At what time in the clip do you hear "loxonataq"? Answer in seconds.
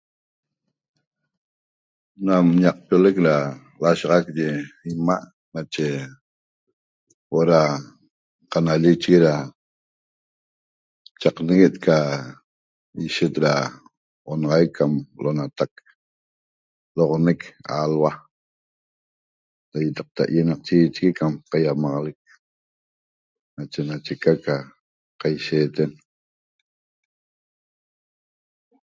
15.23-15.71